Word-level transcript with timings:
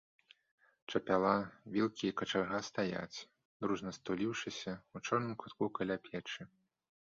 Чапяла, 0.91 1.33
вілкі 1.75 2.05
і 2.13 2.15
качарга 2.23 2.63
стаяць, 2.69 3.17
дружна 3.65 3.95
стуліўшыся, 3.99 4.71
у 4.97 5.07
чорным 5.07 5.33
кутку 5.45 5.73
каля 5.81 5.95
печы. 6.09 6.41